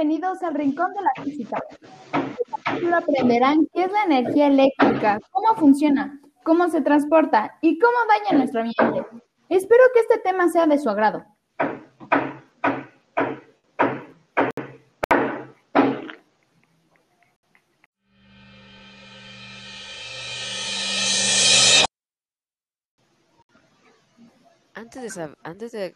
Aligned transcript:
Bienvenidos 0.00 0.42
al 0.42 0.54
Rincón 0.54 0.94
de 0.94 1.02
la 1.02 1.22
Física. 1.22 1.62
aprenderán 2.96 3.66
qué 3.74 3.82
es 3.82 3.92
la 3.92 4.04
energía 4.04 4.46
eléctrica, 4.46 5.18
cómo 5.30 5.54
funciona, 5.56 6.18
cómo 6.42 6.70
se 6.70 6.80
transporta 6.80 7.58
y 7.60 7.78
cómo 7.78 7.98
daña 8.08 8.38
nuestro 8.38 8.62
ambiente. 8.62 9.06
Espero 9.50 9.82
que 9.92 10.00
este 10.00 10.16
tema 10.20 10.48
sea 10.48 10.66
de 10.66 10.78
su 10.78 10.88
agrado. 10.88 11.26
Antes 24.72 25.14
de, 25.14 25.34
antes 25.42 25.72
de 25.72 25.94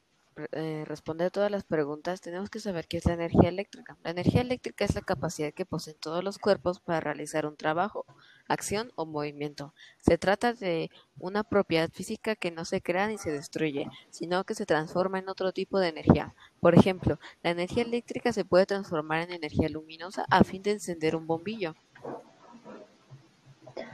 eh, 0.52 0.84
responder 0.86 1.30
todas 1.30 1.50
las 1.50 1.64
preguntas, 1.64 2.20
tenemos 2.20 2.50
que 2.50 2.58
saber 2.58 2.86
qué 2.88 2.96
es 2.96 3.04
la 3.04 3.14
energía 3.14 3.48
eléctrica. 3.48 3.96
La 4.02 4.10
energía 4.10 4.40
eléctrica 4.40 4.84
es 4.84 4.94
la 4.94 5.00
capacidad 5.00 5.52
que 5.52 5.64
poseen 5.64 5.96
todos 6.00 6.24
los 6.24 6.38
cuerpos 6.38 6.80
para 6.80 7.00
realizar 7.00 7.46
un 7.46 7.56
trabajo, 7.56 8.04
acción 8.48 8.90
o 8.96 9.06
movimiento. 9.06 9.74
Se 9.98 10.18
trata 10.18 10.52
de 10.52 10.90
una 11.18 11.44
propiedad 11.44 11.88
física 11.90 12.34
que 12.34 12.50
no 12.50 12.64
se 12.64 12.80
crea 12.80 13.06
ni 13.06 13.18
se 13.18 13.32
destruye, 13.32 13.88
sino 14.10 14.44
que 14.44 14.54
se 14.54 14.66
transforma 14.66 15.18
en 15.18 15.28
otro 15.28 15.52
tipo 15.52 15.78
de 15.78 15.88
energía. 15.88 16.34
Por 16.60 16.74
ejemplo, 16.74 17.18
la 17.42 17.50
energía 17.50 17.84
eléctrica 17.84 18.32
se 18.32 18.44
puede 18.44 18.66
transformar 18.66 19.20
en 19.22 19.32
energía 19.32 19.68
luminosa 19.68 20.26
a 20.30 20.44
fin 20.44 20.62
de 20.62 20.72
encender 20.72 21.16
un 21.16 21.26
bombillo. 21.26 21.74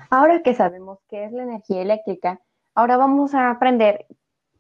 Ahora 0.09 0.43
que 0.43 0.55
sabemos 0.55 0.99
qué 1.09 1.25
es 1.25 1.33
la 1.33 1.45
energía 1.45 1.83
eléctrica, 1.83 2.41
ahora 2.75 2.97
vamos 2.97 3.35
a 3.35 3.51
aprender 3.51 4.07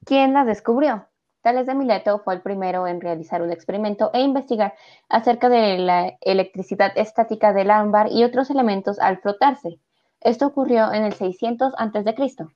quién 0.05 0.33
la 0.33 0.44
descubrió. 0.44 1.09
Tales 1.42 1.66
de 1.66 1.74
Mileto 1.74 2.19
fue 2.19 2.34
el 2.34 2.42
primero 2.42 2.86
en 2.86 3.00
realizar 3.00 3.41
un 3.41 3.50
experimento 3.50 4.10
e 4.12 4.20
investigar 4.20 4.74
acerca 5.08 5.48
de 5.48 5.78
la 5.78 6.19
electricidad 6.20 6.92
estática 6.96 7.52
del 7.55 7.70
ámbar 7.70 8.08
y 8.12 8.24
otros 8.24 8.50
elementos 8.50 8.98
al 8.98 9.19
frotarse. 9.20 9.80
Esto 10.20 10.46
ocurrió 10.46 10.92
en 10.92 11.05
el 11.05 11.14
600 11.14 11.72
a.C. 11.78 12.46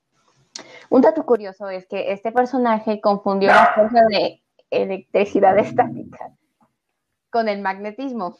Un 0.89 1.01
dato 1.01 1.25
curioso 1.25 1.69
es 1.69 1.87
que 1.87 2.11
este 2.11 2.31
personaje 2.31 3.01
confundió 3.01 3.49
la 3.49 3.73
fuerza 3.73 4.01
de 4.07 4.43
electricidad 4.69 5.57
estática 5.57 6.35
con 7.31 7.49
el 7.49 7.61
magnetismo. 7.61 8.37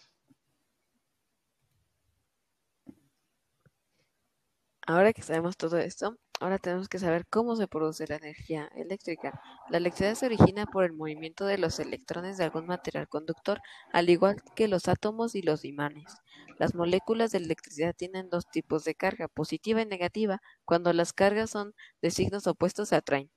Ahora 4.86 5.12
que 5.12 5.24
sabemos 5.24 5.58
todo 5.58 5.80
esto, 5.80 6.18
ahora 6.40 6.58
tenemos 6.58 6.90
que 6.90 7.00
saber 7.00 7.26
cómo 7.28 7.56
se 7.56 7.68
produce 7.68 8.08
la 8.08 8.16
energía 8.16 8.70
eléctrica. 8.76 9.42
La 9.70 9.78
electricidad 9.78 10.16
se 10.16 10.26
origina 10.26 10.66
por 10.66 10.84
el 10.84 10.94
movimiento 10.94 11.46
de 11.46 11.58
los 11.58 11.80
electrones 11.80 12.38
de 12.38 12.44
algún 12.44 12.66
material 12.68 13.08
conductor, 13.08 13.62
al 13.92 14.10
igual 14.10 14.42
que 14.56 14.68
los 14.68 14.88
átomos 14.88 15.36
y 15.36 15.42
los 15.42 15.66
imanes. 15.66 16.18
Las 16.58 16.76
moléculas 16.76 17.32
de 17.32 17.40
electricidad 17.40 17.96
tienen 17.96 18.30
dos 18.30 18.50
tipos 18.50 18.84
de 18.84 18.96
carga, 18.96 19.28
positiva 19.28 19.82
y 19.82 19.86
negativa. 19.86 20.42
Cuando 20.66 20.94
las 20.94 21.14
cargas 21.14 21.50
son 21.50 21.74
de 22.02 22.12
signos 22.12 22.48
opuestos 22.48 22.90
se 22.90 22.96
atraen. 22.96 23.30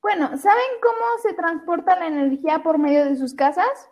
Bueno, 0.00 0.36
¿saben 0.36 0.64
cómo 0.82 1.06
se 1.22 1.32
transporta 1.32 1.98
la 1.98 2.08
energía 2.08 2.62
por 2.62 2.78
medio 2.78 3.06
de 3.06 3.16
sus 3.16 3.34
casas? 3.34 3.88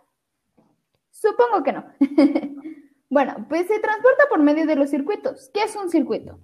Supongo 1.10 1.62
que 1.62 1.72
no. 1.72 1.86
bueno, 3.12 3.44
pues 3.46 3.66
se 3.66 3.78
transporta 3.78 4.24
por 4.30 4.38
medio 4.38 4.64
de 4.64 4.74
los 4.74 4.88
circuitos. 4.88 5.50
¿Qué 5.52 5.64
es 5.64 5.76
un 5.76 5.90
circuito? 5.90 6.40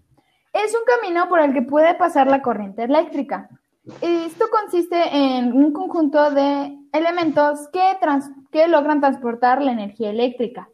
Es 0.52 0.74
un 0.74 0.82
camino 0.84 1.26
por 1.26 1.40
el 1.40 1.54
que 1.54 1.62
puede 1.62 1.94
pasar 1.94 2.26
la 2.26 2.42
corriente 2.42 2.82
eléctrica. 2.82 3.48
Esto 4.02 4.50
consiste 4.50 4.98
en 5.16 5.54
un 5.54 5.72
conjunto 5.72 6.30
de 6.30 6.76
elementos 6.92 7.70
que, 7.72 7.80
que 8.52 8.68
logran 8.68 9.00
transportar 9.00 9.62
la 9.62 9.72
energía 9.72 10.10
eléctrica. 10.10 10.68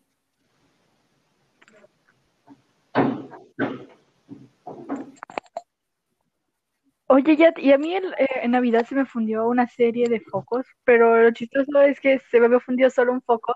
Oye, 7.07 7.37
ya, 7.37 7.55
y 7.57 7.71
a 7.71 7.79
mí 7.79 7.95
eh, 7.95 8.03
en, 8.43 8.51
Navidad 8.51 8.85
se 8.85 8.97
me 8.97 9.07
fundió 9.07 9.47
una 9.47 9.69
serie 9.69 10.09
de 10.09 10.19
focos, 10.19 10.67
pero 10.83 11.23
lo 11.23 11.31
chistoso 11.31 11.81
es 11.83 12.01
que 12.01 12.19
se 12.19 12.41
me 12.41 12.59
fundió 12.59 12.91
solo 12.91 13.13
un 13.13 13.23
foco 13.23 13.55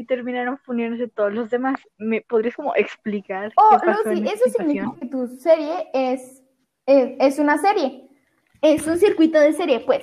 y 0.00 0.06
terminaron 0.06 0.56
fundiéndose 0.56 1.08
todos 1.08 1.34
los 1.34 1.50
demás. 1.50 1.78
¿Me 1.98 2.22
podrías 2.22 2.56
como 2.56 2.74
explicar? 2.74 3.52
Oh, 3.56 3.76
qué 3.78 3.86
pasó 3.86 4.08
Lucy, 4.08 4.28
eso 4.28 4.44
significa 4.48 4.94
que 4.98 5.06
tu 5.06 5.26
serie 5.26 5.90
es, 5.92 6.42
es, 6.86 7.38
una 7.38 7.58
serie. 7.58 8.08
Es 8.62 8.86
un 8.86 8.96
circuito 8.96 9.38
de 9.38 9.52
serie, 9.52 9.80
pues. 9.80 10.02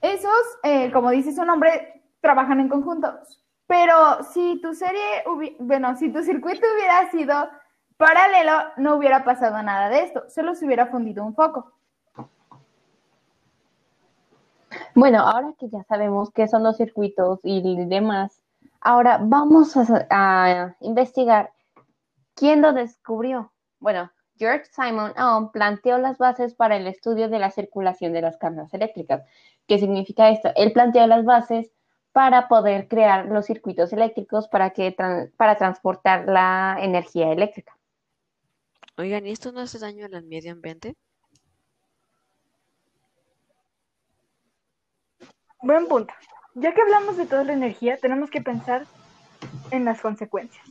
Esos, 0.00 0.58
eh, 0.62 0.92
como 0.92 1.10
dice 1.10 1.32
su 1.32 1.44
nombre, 1.44 2.04
trabajan 2.20 2.60
en 2.60 2.68
conjuntos. 2.68 3.44
Pero 3.66 4.22
si 4.32 4.60
tu 4.62 4.74
serie, 4.74 5.24
bueno, 5.58 5.96
si 5.96 6.12
tu 6.12 6.22
circuito 6.22 6.64
hubiera 6.76 7.10
sido 7.10 7.34
paralelo, 7.96 8.52
no 8.76 8.94
hubiera 8.94 9.24
pasado 9.24 9.60
nada 9.64 9.88
de 9.88 10.04
esto. 10.04 10.22
Solo 10.28 10.54
se 10.54 10.66
hubiera 10.66 10.86
fundido 10.86 11.24
un 11.24 11.34
foco. 11.34 11.72
Bueno, 14.94 15.18
ahora 15.18 15.52
que 15.58 15.68
ya 15.68 15.82
sabemos 15.82 16.30
qué 16.30 16.46
son 16.46 16.62
los 16.62 16.76
circuitos 16.76 17.40
y 17.42 17.86
demás, 17.86 18.40
Ahora 18.80 19.18
vamos 19.22 19.74
a, 19.76 20.76
investigar 20.80 21.52
quién 22.34 22.62
lo 22.62 22.72
descubrió. 22.72 23.52
Bueno, 23.78 24.10
George 24.36 24.64
Simon 24.72 25.12
Ohm 25.18 25.52
planteó 25.52 25.98
las 25.98 26.16
bases 26.16 26.54
para 26.54 26.76
el 26.76 26.86
estudio 26.86 27.28
de 27.28 27.38
la 27.38 27.50
circulación 27.50 28.12
de 28.12 28.22
las 28.22 28.38
cargas 28.38 28.72
eléctricas. 28.72 29.22
¿Qué 29.66 29.78
significa 29.78 30.30
esto? 30.30 30.50
Él 30.56 30.72
planteó 30.72 31.06
las 31.06 31.24
bases 31.24 31.70
para 32.12 32.48
poder 32.48 32.88
crear 32.88 33.26
los 33.26 33.46
circuitos 33.46 33.92
eléctricos 33.92 34.48
para, 34.48 34.70
que, 34.70 34.96
para 35.36 35.56
transportar 35.56 36.26
la 36.26 36.78
energía 36.80 37.32
eléctrica. 37.32 37.76
Oigan, 38.96 39.26
¿y 39.26 39.30
esto 39.30 39.52
no 39.52 39.60
hace 39.60 39.78
daño 39.78 40.06
al 40.06 40.24
medio 40.24 40.52
ambiente? 40.52 40.96
Buen 45.62 45.86
punto. 45.86 46.12
Ya 46.60 46.74
que 46.74 46.82
hablamos 46.82 47.16
de 47.16 47.24
toda 47.24 47.42
la 47.44 47.54
energía, 47.54 47.96
tenemos 47.96 48.28
que 48.28 48.42
pensar 48.42 48.84
en 49.70 49.86
las 49.86 50.02
consecuencias. 50.02 50.62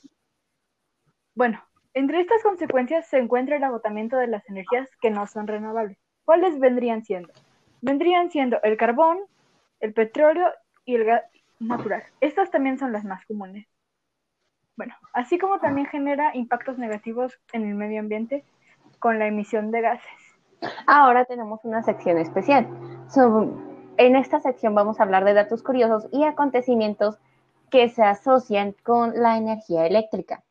Bueno, 1.34 1.64
entre 1.96 2.22
estas 2.22 2.44
consecuencias 2.44 3.08
se 3.08 3.18
encuentra 3.18 3.58
el 3.58 3.64
agotamiento 3.64 4.16
de 4.18 4.28
las 4.28 4.48
energías 4.48 4.88
que 5.02 5.10
no 5.10 5.26
son 5.26 5.48
renovables. 5.48 5.98
¿Cuáles 6.26 6.60
vendrían 6.60 7.04
siendo? 7.04 7.34
Vendrían 7.82 8.30
siendo 8.30 8.62
el 8.62 8.78
carbón, 8.78 9.18
el 9.80 9.94
petróleo 9.94 10.48
y 10.86 10.96
el 10.96 11.06
gas 11.06 11.24
natural. 11.60 12.04
Estas 12.22 12.52
también 12.52 12.78
son 12.78 12.92
las 12.92 13.04
más 13.04 13.26
comunes. 13.26 13.66
Bueno, 14.78 14.94
así 15.14 15.40
como 15.40 15.60
también 15.60 15.88
genera 15.88 16.36
impactos 16.36 16.78
negativos 16.78 17.40
en 17.52 17.68
el 17.68 17.74
medio 17.74 18.00
ambiente 18.00 18.46
con 19.00 19.18
la 19.18 19.26
emisión 19.26 19.72
de 19.72 19.82
gases. 19.82 20.40
Ahora 20.86 21.26
tenemos 21.26 21.62
una 21.64 21.82
sección 21.82 22.20
especial. 22.20 22.68
En 24.00 24.16
esta 24.16 24.40
sección 24.40 24.74
vamos 24.76 24.98
a 24.98 25.04
hablar 25.04 25.26
de 25.26 25.34
datos 25.34 25.62
curiosos 25.62 26.08
y 26.14 26.24
acontecimientos 26.24 27.18
que 27.70 27.90
se 27.90 28.02
asocian 28.02 28.74
con 28.82 29.14
la 29.22 29.36
energía 29.36 29.86
eléctrica. 29.86 30.46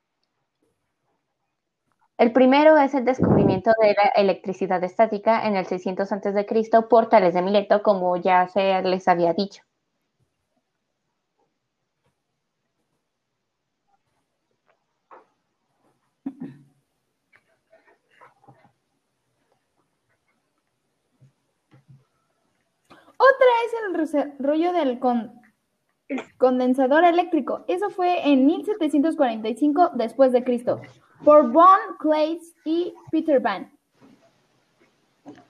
El 2.18 2.34
primero 2.34 2.76
es 2.76 2.92
el 2.92 3.06
descubrimiento 3.06 3.70
de 3.80 3.94
la 3.94 4.08
electricidad 4.16 4.84
estática 4.84 5.46
en 5.46 5.56
el 5.56 5.64
600 5.64 6.12
a.C. 6.12 6.82
por 6.90 7.08
Tales 7.08 7.32
de 7.32 7.40
Mileto, 7.40 7.82
como 7.82 8.18
ya 8.18 8.48
se 8.48 8.82
les 8.82 9.08
había 9.08 9.32
dicho. 9.32 9.62
Es 24.02 24.14
el 24.14 24.32
rollo 24.38 24.72
del 24.72 24.98
condensador 26.38 27.04
eléctrico. 27.04 27.64
Eso 27.68 27.90
fue 27.90 28.26
en 28.28 28.46
1745 28.46 29.90
después 29.94 30.32
de 30.32 30.42
Cristo 30.44 30.80
por 31.24 31.50
Von 31.50 31.96
Claes 31.98 32.54
y 32.64 32.94
Peter 33.10 33.40
Van. 33.40 33.72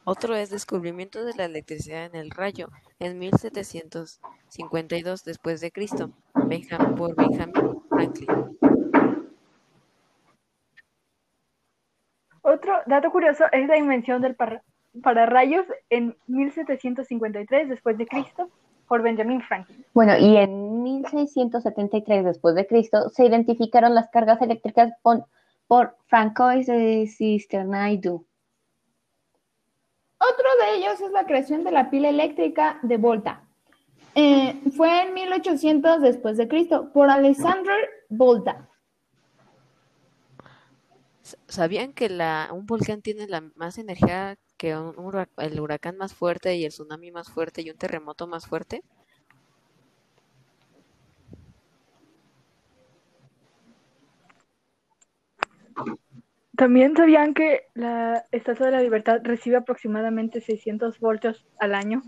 Otro 0.04 0.34
es 0.34 0.48
descubrimiento 0.50 1.24
de 1.24 1.34
la 1.34 1.44
electricidad 1.44 2.06
en 2.06 2.16
el 2.16 2.30
rayo 2.30 2.68
en 2.98 3.18
1752 3.18 5.24
después 5.24 5.60
de 5.60 5.70
Cristo 5.70 6.10
por 6.96 7.14
Benjamin 7.14 7.82
Franklin. 7.88 8.26
Otro 12.42 12.72
dato 12.86 13.12
curioso 13.12 13.44
es 13.52 13.68
la 13.68 13.76
invención 13.76 14.22
del, 14.22 14.34
para 14.34 14.64
rayos 14.94 15.66
en 15.90 16.16
1753 16.26 17.68
después 17.68 17.98
de 17.98 18.06
Cristo 18.06 18.50
por 18.86 19.02
Benjamin 19.02 19.42
Franklin. 19.42 19.84
Bueno, 19.92 20.16
y 20.18 20.36
en 20.36 20.82
1673 20.82 22.24
después 22.24 22.54
de 22.54 22.66
Cristo 22.66 23.10
se 23.10 23.26
identificaron 23.26 23.94
las 23.94 24.08
cargas 24.10 24.40
eléctricas 24.40 24.92
por, 25.02 25.26
por 25.66 25.96
Francois 26.06 26.66
de 26.66 27.06
Cisternaidu. 27.06 28.26
Otro 30.18 30.46
de 30.60 30.78
ellos 30.78 31.00
es 31.00 31.12
la 31.12 31.26
creación 31.26 31.62
de 31.62 31.70
la 31.70 31.90
pila 31.90 32.08
eléctrica 32.08 32.80
de 32.82 32.96
Volta. 32.96 33.44
Eh, 34.14 34.60
fue 34.76 35.02
en 35.02 35.14
1800 35.14 36.00
después 36.00 36.36
de 36.36 36.48
Cristo 36.48 36.90
por 36.92 37.08
Alexander 37.08 37.78
Volta. 38.08 38.68
¿Sabían 41.46 41.92
que 41.92 42.08
la, 42.08 42.48
un 42.52 42.66
volcán 42.66 43.02
tiene 43.02 43.28
la 43.28 43.42
más 43.54 43.78
energía 43.78 44.36
que 44.58 44.76
un 44.76 45.26
el 45.38 45.60
huracán 45.60 45.96
más 45.96 46.12
fuerte 46.12 46.56
y 46.56 46.64
el 46.64 46.72
tsunami 46.72 47.10
más 47.10 47.30
fuerte 47.30 47.62
y 47.62 47.70
un 47.70 47.78
terremoto 47.78 48.26
más 48.26 48.46
fuerte? 48.46 48.82
También 56.56 56.96
sabían 56.96 57.34
que 57.34 57.68
la 57.74 58.26
Estatua 58.32 58.66
de 58.66 58.72
la 58.72 58.82
Libertad 58.82 59.20
recibe 59.22 59.56
aproximadamente 59.56 60.40
600 60.40 60.98
voltios 60.98 61.46
al 61.60 61.74
año. 61.74 62.02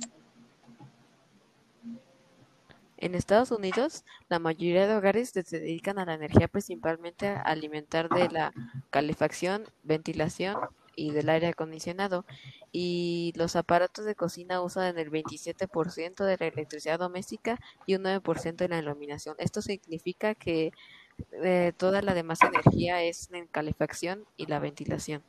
En 2.97 3.15
Estados 3.15 3.53
Unidos, 3.53 4.05
la 4.29 4.41
mayoría 4.41 4.89
de 4.89 4.97
hogares 4.97 5.31
se 5.31 5.43
dedican 5.43 5.99
a 5.99 6.05
la 6.05 6.15
energía 6.15 6.49
principalmente 6.49 7.29
a 7.29 7.41
alimentar 7.43 8.09
de 8.09 8.29
la 8.29 8.53
calefacción, 8.91 9.65
ventilación 9.85 10.59
y 11.01 11.13
del 11.13 11.31
aire 11.31 11.49
acondicionado. 11.49 12.27
Y 12.73 13.33
los 13.37 13.57
aparatos 13.57 14.05
de 14.05 14.15
cocina 14.15 14.61
usan 14.61 14.99
el 14.99 15.11
27% 15.11 16.25
de 16.25 16.37
la 16.39 16.47
electricidad 16.47 16.99
doméstica 16.99 17.59
y 17.87 17.95
un 17.95 18.03
9% 18.05 18.63
en 18.65 18.71
la 18.71 18.79
iluminación. 18.79 19.35
Esto 19.39 19.63
significa 19.63 20.35
que 20.35 20.73
eh, 21.43 21.73
toda 21.77 22.03
la 22.03 22.15
demás 22.15 22.41
energía 22.43 23.03
es 23.03 23.31
en 23.33 23.47
calefacción 23.47 24.25
y 24.37 24.47
la 24.47 24.59
ventilación. 24.59 25.23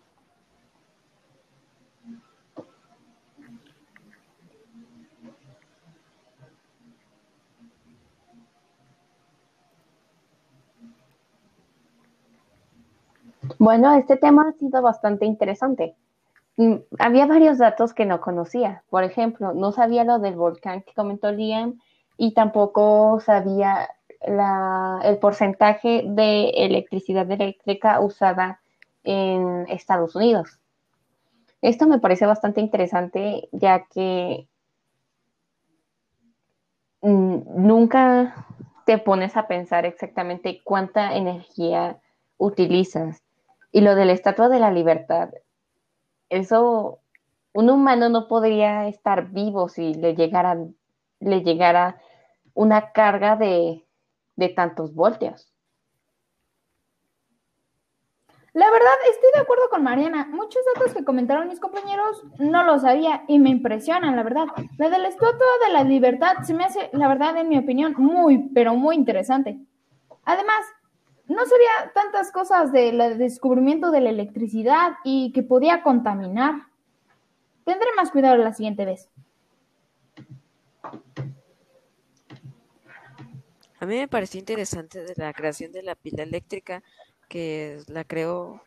Bueno, 13.60 13.94
este 13.96 14.18
tema 14.18 14.50
ha 14.50 14.54
sido 14.54 14.82
bastante 14.82 15.26
interesante. 15.26 15.96
Mm, 16.58 16.76
Había 17.00 17.26
varios 17.26 17.58
datos 17.58 17.94
que 17.94 18.06
no 18.06 18.22
conocía. 18.22 18.84
Por 18.90 19.04
ejemplo, 19.04 19.54
no 19.54 19.72
sabía 19.72 20.04
lo 20.04 20.20
del 20.20 20.36
volcán 20.36 20.84
que 20.84 20.94
comentó 20.94 21.32
Liam 21.32 21.80
y 22.18 22.34
tampoco 22.34 23.20
sabía 23.20 23.90
el 24.24 25.18
porcentaje 25.18 26.04
de 26.06 26.50
electricidad 26.50 27.30
eléctrica 27.32 28.00
usada 28.00 28.62
en 29.04 29.66
Estados 29.68 30.16
Unidos. 30.16 30.60
Esto 31.62 31.88
me 31.88 32.00
parece 32.00 32.26
bastante 32.28 32.62
interesante 32.62 33.50
ya 33.52 33.86
que 33.86 34.48
mm, 37.02 37.38
nunca 37.66 38.46
te 38.86 38.98
pones 39.00 39.38
a 39.38 39.48
pensar 39.48 39.86
exactamente 39.86 40.62
cuánta 40.64 41.16
energía 41.16 42.00
utilizas. 42.38 43.22
Y 43.72 43.82
lo 43.82 43.96
de 43.96 44.06
la 44.06 44.12
Estatua 44.14 44.50
de 44.50 44.60
la 44.60 44.72
Libertad, 44.72 45.30
eso, 46.30 47.00
un 47.54 47.70
humano 47.70 48.10
no 48.10 48.28
podría 48.28 48.88
estar 48.88 49.30
vivo 49.30 49.70
si 49.70 49.94
le 49.94 50.16
llegara, 50.16 50.58
le 51.20 51.42
llegara 51.42 52.02
una 52.54 52.92
carga 52.92 53.36
de, 53.36 53.86
de 54.36 54.50
tantos 54.50 54.94
voltios. 54.94 55.52
La 58.54 58.70
verdad, 58.70 58.92
estoy 59.10 59.30
de 59.34 59.40
acuerdo 59.40 59.70
con 59.70 59.84
Mariana. 59.84 60.28
Muchos 60.30 60.62
datos 60.76 60.94
que 60.94 61.06
comentaron 61.06 61.48
mis 61.48 61.62
compañeros 61.62 62.22
no 62.38 62.64
lo 62.66 62.80
sabía 62.80 63.24
y 63.30 63.40
me 63.40 63.50
impresionan, 63.50 64.18
la 64.18 64.24
verdad. 64.24 64.48
La 64.78 64.90
de 64.90 65.00
la 65.00 65.08
Estatua 65.08 65.48
de 65.66 65.72
la 65.72 65.86
Libertad 65.86 66.34
se 66.44 66.54
me 66.54 66.66
hace, 66.66 66.90
la 66.92 67.08
verdad, 67.08 67.38
en 67.38 67.48
mi 67.48 67.58
opinión, 67.58 67.96
muy, 67.98 68.50
pero 68.54 68.76
muy 68.76 68.98
interesante. 68.98 69.58
Además, 70.26 70.66
no 71.32 71.46
sabía 71.46 71.92
tantas 71.94 72.32
cosas 72.32 72.72
del 72.72 73.18
descubrimiento 73.18 73.92
de 73.92 74.02
la 74.02 74.10
electricidad 74.10 74.94
y 75.04 75.32
que 75.34 75.44
podía 75.44 75.84
contaminar. 75.84 76.68
Tendré 77.66 77.88
más 77.96 78.12
cuidado 78.12 78.38
la 78.38 78.54
siguiente 78.54 78.86
vez. 78.86 79.10
A 83.80 83.86
mí 83.86 83.96
me 83.96 84.08
pareció 84.08 84.40
interesante 84.40 85.04
de 85.04 85.14
la 85.18 85.34
creación 85.34 85.72
de 85.72 85.82
la 85.82 85.96
pila 85.96 86.24
eléctrica 86.24 86.84
que 87.28 87.80
la 87.88 88.04
creó 88.04 88.62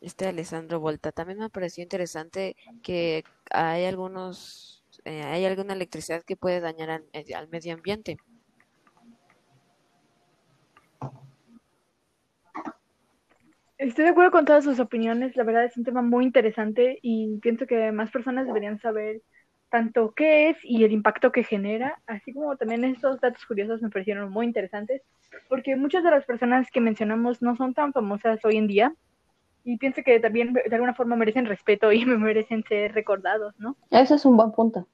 este 0.00 0.26
Alessandro 0.26 0.80
Volta. 0.80 1.12
También 1.12 1.38
me 1.38 1.50
pareció 1.50 1.82
interesante 1.82 2.56
que 2.82 3.24
hay 3.50 3.84
algunos, 3.84 4.84
eh, 5.04 5.22
hay 5.22 5.44
alguna 5.44 5.74
electricidad 5.74 6.22
que 6.24 6.36
puede 6.36 6.60
dañar 6.60 6.90
al, 6.90 7.04
al 7.36 7.48
medio 7.48 7.74
ambiente. 7.74 8.16
Estoy 13.78 14.06
de 14.06 14.10
acuerdo 14.10 14.32
con 14.32 14.44
todas 14.44 14.64
sus 14.64 14.80
opiniones. 14.80 15.36
La 15.36 15.44
verdad 15.44 15.64
es 15.64 15.76
un 15.76 15.84
tema 15.84 16.02
muy 16.02 16.24
interesante 16.24 16.98
y 17.00 17.38
pienso 17.38 17.66
que 17.66 17.92
más 17.92 18.10
personas 18.10 18.46
deberían 18.46 18.80
saber 18.80 19.22
tanto 19.70 20.12
qué 20.16 20.50
es 20.50 20.56
y 20.64 20.82
el 20.82 20.90
impacto 20.90 21.30
que 21.30 21.44
genera, 21.44 22.00
así 22.06 22.32
como 22.32 22.56
también 22.56 22.84
estos 22.84 23.20
datos 23.20 23.44
curiosos 23.46 23.80
me 23.80 23.90
parecieron 23.90 24.30
muy 24.30 24.46
interesantes, 24.46 25.02
porque 25.48 25.76
muchas 25.76 26.02
de 26.02 26.10
las 26.10 26.24
personas 26.24 26.70
que 26.72 26.80
mencionamos 26.80 27.40
no 27.40 27.54
son 27.54 27.74
tan 27.74 27.92
famosas 27.92 28.44
hoy 28.44 28.56
en 28.56 28.66
día 28.66 28.94
y 29.62 29.76
pienso 29.76 30.02
que 30.02 30.18
también 30.18 30.54
de 30.54 30.74
alguna 30.74 30.94
forma 30.94 31.14
merecen 31.16 31.46
respeto 31.46 31.92
y 31.92 32.04
me 32.04 32.16
merecen 32.18 32.64
ser 32.64 32.94
recordados, 32.94 33.54
¿no? 33.58 33.76
Eso 33.90 34.14
es 34.16 34.24
un 34.24 34.36
buen 34.36 34.50
punto. 34.52 34.88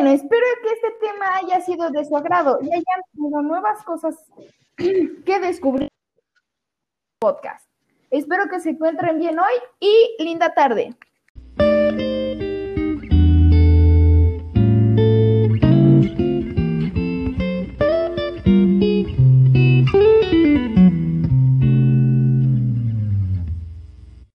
Bueno, 0.00 0.14
espero 0.14 0.46
que 0.62 0.72
este 0.72 1.06
tema 1.06 1.36
haya 1.36 1.60
sido 1.60 1.90
de 1.90 2.06
su 2.06 2.16
agrado 2.16 2.58
y 2.62 2.70
hayan 2.70 3.02
tenido 3.12 3.42
nuevas 3.42 3.84
cosas 3.84 4.16
que 4.78 5.40
descubrir 5.40 5.82
en 5.82 5.88
el 5.88 7.18
podcast. 7.20 7.68
Espero 8.08 8.48
que 8.48 8.60
se 8.60 8.70
encuentren 8.70 9.18
bien 9.18 9.38
hoy 9.38 9.52
y 9.78 10.16
linda 10.18 10.54
tarde. 10.54 10.96